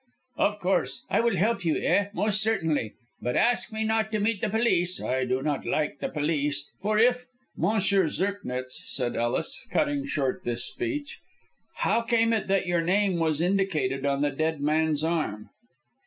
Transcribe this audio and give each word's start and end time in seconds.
"Of 0.39 0.57
course. 0.59 1.05
I 1.11 1.19
will 1.19 1.35
help 1.35 1.63
you; 1.63 1.77
eh, 1.77 2.07
most 2.11 2.41
certainly. 2.41 2.95
But 3.21 3.35
ask 3.35 3.71
me 3.71 3.83
not 3.83 4.11
to 4.13 4.19
meet 4.19 4.41
the 4.41 4.49
police. 4.49 4.99
I 4.99 5.25
do 5.25 5.43
not 5.43 5.63
like 5.63 5.99
the 5.99 6.09
police. 6.09 6.67
For 6.81 6.97
if" 6.97 7.27
"Monsieur 7.55 8.07
Zirknitz," 8.07 8.81
said 8.85 9.15
Ellis, 9.15 9.63
cutting 9.69 10.07
short 10.07 10.41
this 10.43 10.65
speech, 10.65 11.19
"how 11.75 12.01
came 12.01 12.33
it 12.33 12.47
that 12.47 12.65
your 12.65 12.81
name 12.81 13.19
was 13.19 13.41
indicated 13.41 14.03
on 14.03 14.23
the 14.23 14.31
dead 14.31 14.59
man's 14.59 15.03
arm?" 15.03 15.51